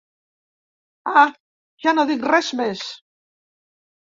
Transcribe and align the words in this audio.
Ah! 1.21 1.27
Ja 1.85 1.93
no 1.99 2.07
dic 2.13 2.27
res 2.33 2.51
més. 2.63 2.85